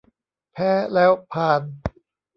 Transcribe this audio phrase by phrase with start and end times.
[0.53, 1.61] แพ้แล้วพาล